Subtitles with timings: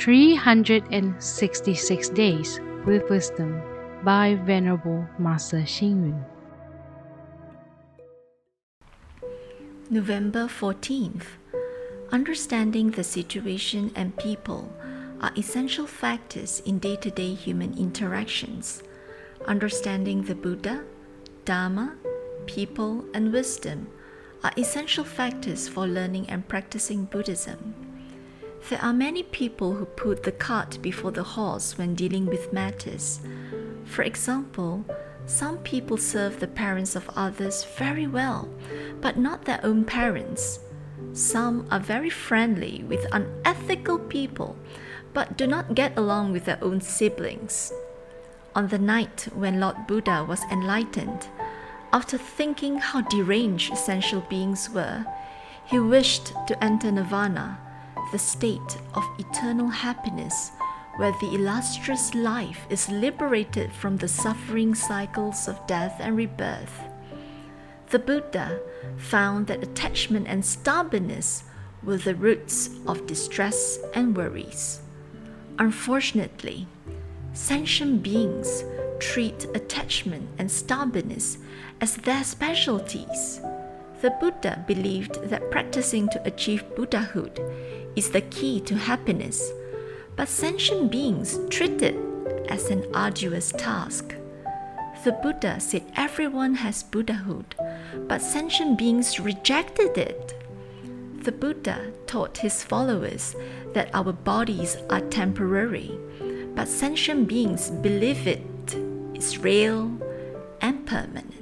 [0.00, 3.60] 366 Days with Wisdom
[4.02, 6.24] by Venerable Master Xing Yun.
[9.90, 11.24] November 14th.
[12.12, 14.72] Understanding the situation and people
[15.20, 18.82] are essential factors in day to day human interactions.
[19.44, 20.82] Understanding the Buddha,
[21.44, 21.94] Dharma,
[22.46, 23.88] people, and wisdom
[24.42, 27.89] are essential factors for learning and practicing Buddhism.
[28.68, 33.20] There are many people who put the cart before the horse when dealing with matters.
[33.84, 34.84] For example,
[35.26, 38.48] some people serve the parents of others very well,
[39.00, 40.60] but not their own parents.
[41.12, 44.56] Some are very friendly with unethical people,
[45.12, 47.72] but do not get along with their own siblings.
[48.54, 51.28] On the night when Lord Buddha was enlightened,
[51.92, 55.04] after thinking how deranged sentient beings were,
[55.64, 57.58] he wished to enter nirvana,
[58.12, 60.52] the state of eternal happiness,
[60.96, 66.80] where the illustrious life is liberated from the suffering cycles of death and rebirth.
[67.90, 68.60] The Buddha
[68.96, 71.44] found that attachment and stubbornness
[71.82, 74.80] were the roots of distress and worries.
[75.58, 76.66] Unfortunately,
[77.32, 78.64] sentient beings
[78.98, 81.38] treat attachment and stubbornness
[81.80, 83.40] as their specialties.
[84.00, 87.38] The Buddha believed that practicing to achieve Buddhahood
[87.96, 89.52] is the key to happiness,
[90.16, 91.96] but sentient beings treat it
[92.48, 94.14] as an arduous task.
[95.04, 97.54] The Buddha said everyone has Buddhahood,
[98.08, 100.34] but sentient beings rejected it.
[101.22, 103.36] The Buddha taught his followers
[103.74, 105.98] that our bodies are temporary,
[106.54, 108.74] but sentient beings believe it
[109.14, 109.92] is real
[110.62, 111.39] and permanent.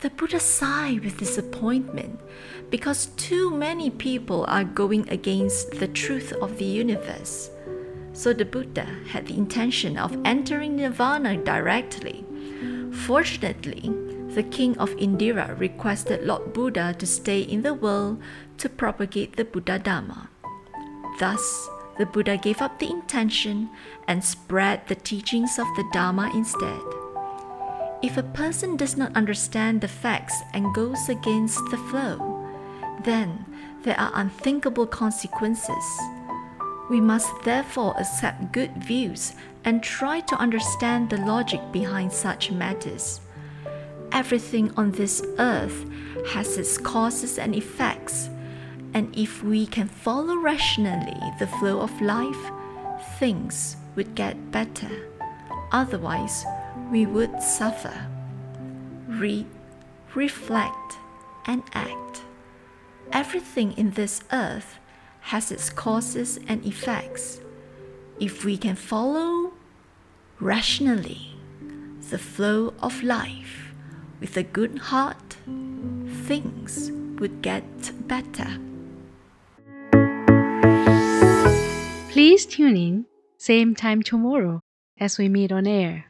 [0.00, 2.20] The Buddha sighed with disappointment
[2.68, 7.50] because too many people are going against the truth of the universe.
[8.12, 12.24] So the Buddha had the intention of entering nirvana directly.
[12.92, 13.90] Fortunately,
[14.34, 18.20] the king of Indra requested Lord Buddha to stay in the world
[18.58, 20.28] to propagate the Buddha Dharma.
[21.18, 23.70] Thus, the Buddha gave up the intention
[24.06, 26.95] and spread the teachings of the Dharma instead.
[28.02, 32.46] If a person does not understand the facts and goes against the flow,
[33.04, 33.44] then
[33.82, 35.84] there are unthinkable consequences.
[36.90, 39.32] We must therefore accept good views
[39.64, 43.20] and try to understand the logic behind such matters.
[44.12, 45.84] Everything on this earth
[46.28, 48.28] has its causes and effects,
[48.94, 52.50] and if we can follow rationally the flow of life,
[53.18, 54.90] things would get better.
[55.72, 56.44] Otherwise,
[56.90, 58.06] we would suffer.
[59.08, 59.46] Read,
[60.14, 60.98] reflect,
[61.46, 62.22] and act.
[63.12, 64.78] Everything in this earth
[65.20, 67.40] has its causes and effects.
[68.20, 69.52] If we can follow
[70.40, 71.36] rationally
[72.10, 73.74] the flow of life
[74.20, 75.36] with a good heart,
[76.24, 77.64] things would get
[78.06, 78.46] better.
[82.10, 83.06] Please tune in,
[83.36, 84.60] same time tomorrow
[84.98, 86.06] as we meet on air.